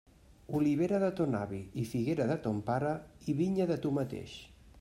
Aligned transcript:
Olivera 0.59 1.01
de 1.03 1.09
ton 1.19 1.37
avi, 1.41 1.59
i 1.83 1.85
figuera 1.91 2.27
de 2.33 2.39
ton 2.47 2.65
pare, 2.71 2.97
i 3.33 3.37
vinya 3.43 3.73
de 3.75 3.81
tu 3.85 3.97
mateix. 4.01 4.39